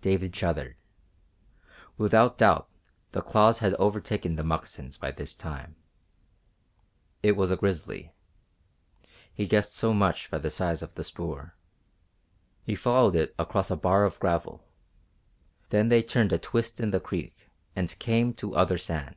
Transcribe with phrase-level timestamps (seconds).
[0.00, 0.74] David shuddered.
[1.98, 2.70] Without doubt
[3.12, 5.76] the claws had overtaken the moccasins by this time.
[7.22, 8.14] It was a grizzly.
[9.34, 11.56] He guessed so much by the size of the spoor.
[12.64, 14.66] He followed it across a bar of gravel.
[15.68, 19.16] Then they turned a twist in the creek and came to other sand.